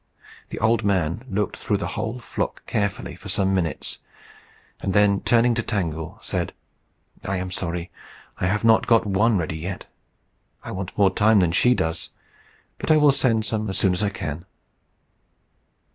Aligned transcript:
The 0.49 0.57
old 0.57 0.83
man 0.83 1.23
looked 1.29 1.55
through 1.57 1.77
the 1.77 1.89
whole 1.89 2.17
flock 2.17 2.65
carefully 2.65 3.15
for 3.15 3.29
some 3.29 3.53
minutes, 3.53 3.99
and 4.81 4.95
then 4.95 5.19
turning 5.21 5.53
to 5.53 5.61
Tangle, 5.61 6.17
said, 6.23 6.53
"I 7.23 7.37
am 7.37 7.51
sorry 7.51 7.91
I 8.39 8.47
have 8.47 8.63
not 8.63 8.87
got 8.87 9.05
one 9.05 9.37
ready 9.37 9.57
yet. 9.57 9.85
I 10.63 10.71
want 10.71 10.97
more 10.97 11.13
time 11.13 11.37
than 11.39 11.51
she 11.51 11.75
does. 11.75 12.09
But 12.79 12.89
I 12.89 12.97
will 12.97 13.11
send 13.11 13.45
some 13.45 13.69
as 13.69 13.77
soon 13.77 13.93
as 13.93 14.01
I 14.01 14.09
can." 14.09 14.45